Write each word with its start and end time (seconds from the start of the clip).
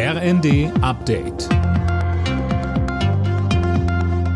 RND 0.00 0.70
Update. 0.80 1.48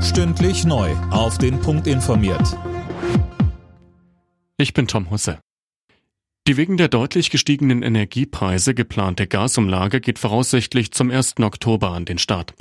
Stündlich 0.02 0.64
neu. 0.64 0.90
Auf 1.12 1.38
den 1.38 1.60
Punkt 1.60 1.86
informiert. 1.86 2.58
Ich 4.56 4.74
bin 4.74 4.88
Tom 4.88 5.08
Husse. 5.12 5.38
Die 6.48 6.56
wegen 6.56 6.78
der 6.78 6.88
deutlich 6.88 7.30
gestiegenen 7.30 7.84
Energiepreise 7.84 8.74
geplante 8.74 9.28
Gasumlage 9.28 10.00
geht 10.00 10.18
voraussichtlich 10.18 10.90
zum 10.90 11.12
1. 11.12 11.34
Oktober 11.38 11.90
an 11.92 12.06
den 12.06 12.18
Start. 12.18 12.54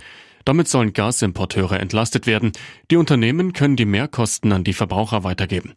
Damit 0.45 0.67
sollen 0.67 0.93
Gasimporteure 0.93 1.79
entlastet 1.79 2.27
werden. 2.27 2.51
Die 2.91 2.97
Unternehmen 2.97 3.53
können 3.53 3.77
die 3.77 3.85
Mehrkosten 3.85 4.51
an 4.51 4.63
die 4.63 4.73
Verbraucher 4.73 5.23
weitergeben. 5.23 5.73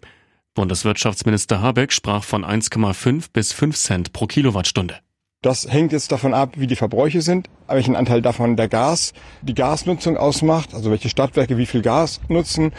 Bundeswirtschaftsminister 0.52 1.62
Habeck 1.62 1.90
sprach 1.94 2.22
von 2.22 2.44
1,5 2.44 3.28
bis 3.32 3.54
5 3.54 3.74
Cent 3.74 4.12
pro 4.12 4.26
Kilowattstunde. 4.26 5.00
Das 5.44 5.70
hängt 5.70 5.92
jetzt 5.92 6.10
davon 6.10 6.32
ab, 6.32 6.54
wie 6.56 6.66
die 6.66 6.74
Verbräuche 6.74 7.20
sind, 7.20 7.50
welchen 7.68 7.96
Anteil 7.96 8.22
davon 8.22 8.56
der 8.56 8.66
Gas, 8.66 9.12
die 9.42 9.52
Gasnutzung 9.52 10.16
ausmacht, 10.16 10.72
also 10.72 10.90
welche 10.90 11.10
Stadtwerke 11.10 11.58
wie 11.58 11.66
viel 11.66 11.82
Gas 11.82 12.22
nutzen 12.28 12.72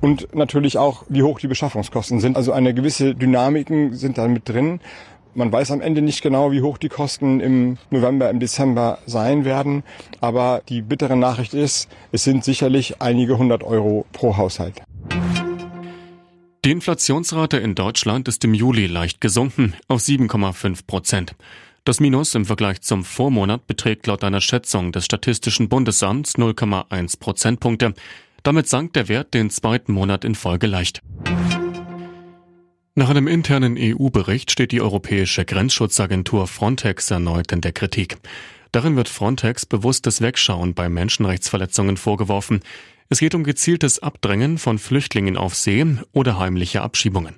und 0.00 0.32
natürlich 0.32 0.78
auch, 0.78 1.02
wie 1.08 1.24
hoch 1.24 1.40
die 1.40 1.48
Beschaffungskosten 1.48 2.20
sind. 2.20 2.36
Also 2.36 2.52
eine 2.52 2.72
gewisse 2.72 3.16
Dynamiken 3.16 3.94
sind 3.94 4.16
da 4.16 4.28
mit 4.28 4.48
drin. 4.48 4.78
Man 5.34 5.50
weiß 5.50 5.72
am 5.72 5.80
Ende 5.80 6.02
nicht 6.02 6.22
genau, 6.22 6.52
wie 6.52 6.62
hoch 6.62 6.78
die 6.78 6.88
Kosten 6.88 7.40
im 7.40 7.78
November, 7.90 8.30
im 8.30 8.38
Dezember 8.38 8.98
sein 9.06 9.44
werden. 9.44 9.82
Aber 10.20 10.62
die 10.68 10.82
bittere 10.82 11.16
Nachricht 11.16 11.52
ist, 11.52 11.88
es 12.12 12.22
sind 12.22 12.44
sicherlich 12.44 13.02
einige 13.02 13.38
hundert 13.38 13.64
Euro 13.64 14.06
pro 14.12 14.36
Haushalt. 14.36 14.80
Die 16.64 16.70
Inflationsrate 16.70 17.56
in 17.56 17.74
Deutschland 17.74 18.28
ist 18.28 18.44
im 18.44 18.54
Juli 18.54 18.86
leicht 18.86 19.20
gesunken 19.20 19.74
auf 19.88 20.00
7,5 20.00 20.86
Prozent. 20.86 21.34
Das 21.86 22.00
Minus 22.00 22.34
im 22.34 22.46
Vergleich 22.46 22.80
zum 22.80 23.04
Vormonat 23.04 23.66
beträgt 23.66 24.06
laut 24.06 24.24
einer 24.24 24.40
Schätzung 24.40 24.90
des 24.90 25.04
Statistischen 25.04 25.68
Bundesamts 25.68 26.36
0,1 26.36 27.18
Prozentpunkte. 27.18 27.92
Damit 28.42 28.70
sank 28.70 28.94
der 28.94 29.08
Wert 29.08 29.34
den 29.34 29.50
zweiten 29.50 29.92
Monat 29.92 30.24
in 30.24 30.34
Folge 30.34 30.66
leicht. 30.66 31.02
Nach 32.94 33.10
einem 33.10 33.28
internen 33.28 33.76
EU-Bericht 33.78 34.50
steht 34.50 34.72
die 34.72 34.80
Europäische 34.80 35.44
Grenzschutzagentur 35.44 36.46
Frontex 36.46 37.10
erneut 37.10 37.52
in 37.52 37.60
der 37.60 37.72
Kritik. 37.72 38.16
Darin 38.72 38.96
wird 38.96 39.10
Frontex 39.10 39.66
bewusstes 39.66 40.22
Wegschauen 40.22 40.72
bei 40.72 40.88
Menschenrechtsverletzungen 40.88 41.98
vorgeworfen. 41.98 42.60
Es 43.10 43.18
geht 43.18 43.34
um 43.34 43.44
gezieltes 43.44 43.98
Abdrängen 43.98 44.56
von 44.56 44.78
Flüchtlingen 44.78 45.36
auf 45.36 45.54
See 45.54 45.84
oder 46.12 46.38
heimliche 46.38 46.80
Abschiebungen. 46.80 47.36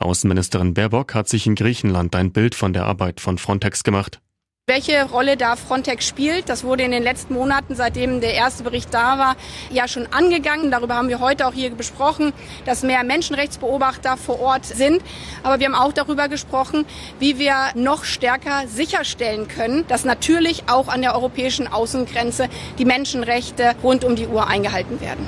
Außenministerin 0.00 0.74
Baerbock 0.74 1.14
hat 1.14 1.28
sich 1.28 1.46
in 1.46 1.54
Griechenland 1.54 2.16
ein 2.16 2.32
Bild 2.32 2.54
von 2.54 2.72
der 2.72 2.86
Arbeit 2.86 3.20
von 3.20 3.38
Frontex 3.38 3.84
gemacht. 3.84 4.20
Welche 4.66 5.04
Rolle 5.10 5.36
da 5.36 5.56
Frontex 5.56 6.06
spielt, 6.06 6.48
das 6.48 6.62
wurde 6.62 6.84
in 6.84 6.92
den 6.92 7.02
letzten 7.02 7.34
Monaten, 7.34 7.74
seitdem 7.74 8.20
der 8.20 8.34
erste 8.34 8.62
Bericht 8.62 8.94
da 8.94 9.18
war, 9.18 9.36
ja 9.70 9.88
schon 9.88 10.06
angegangen. 10.12 10.70
Darüber 10.70 10.94
haben 10.94 11.08
wir 11.08 11.18
heute 11.18 11.48
auch 11.48 11.52
hier 11.52 11.70
besprochen, 11.70 12.32
dass 12.66 12.84
mehr 12.84 13.02
Menschenrechtsbeobachter 13.02 14.16
vor 14.16 14.38
Ort 14.38 14.64
sind. 14.64 15.02
Aber 15.42 15.58
wir 15.58 15.66
haben 15.66 15.74
auch 15.74 15.92
darüber 15.92 16.28
gesprochen, 16.28 16.86
wie 17.18 17.40
wir 17.40 17.54
noch 17.74 18.04
stärker 18.04 18.68
sicherstellen 18.68 19.48
können, 19.48 19.88
dass 19.88 20.04
natürlich 20.04 20.62
auch 20.68 20.86
an 20.86 21.02
der 21.02 21.16
europäischen 21.16 21.66
Außengrenze 21.66 22.48
die 22.78 22.84
Menschenrechte 22.84 23.74
rund 23.82 24.04
um 24.04 24.14
die 24.14 24.28
Uhr 24.28 24.46
eingehalten 24.46 25.00
werden. 25.00 25.26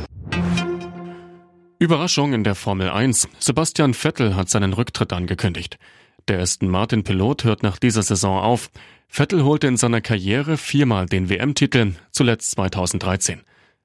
Überraschung 1.82 2.32
in 2.32 2.44
der 2.44 2.54
Formel 2.54 2.90
1. 2.90 3.28
Sebastian 3.40 3.92
Vettel 3.92 4.36
hat 4.36 4.48
seinen 4.48 4.72
Rücktritt 4.72 5.12
angekündigt. 5.12 5.80
Der 6.28 6.38
Aston 6.38 6.68
Martin 6.68 7.02
Pilot 7.02 7.42
hört 7.42 7.64
nach 7.64 7.76
dieser 7.76 8.04
Saison 8.04 8.38
auf. 8.38 8.70
Vettel 9.08 9.42
holte 9.42 9.66
in 9.66 9.76
seiner 9.76 10.00
Karriere 10.00 10.58
viermal 10.58 11.06
den 11.06 11.28
WM-Titel, 11.28 11.94
zuletzt 12.12 12.52
2013. 12.52 13.40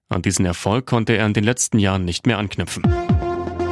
An 0.10 0.22
diesen 0.22 0.46
Erfolg 0.46 0.86
konnte 0.86 1.18
er 1.18 1.26
in 1.26 1.34
den 1.34 1.44
letzten 1.44 1.80
Jahren 1.80 2.06
nicht 2.06 2.28
mehr 2.28 2.38
anknüpfen. 2.38 2.84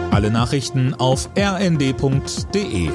Alle 0.10 0.32
Nachrichten 0.32 0.96
auf 0.96 1.30
rnd.de 1.38 2.90